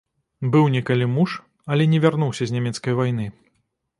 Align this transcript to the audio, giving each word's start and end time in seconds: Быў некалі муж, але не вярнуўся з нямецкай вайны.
Быў 0.53 0.63
некалі 0.75 1.05
муж, 1.17 1.35
але 1.75 1.85
не 1.91 1.99
вярнуўся 2.05 2.43
з 2.53 2.57
нямецкай 2.57 2.93
вайны. 3.01 3.27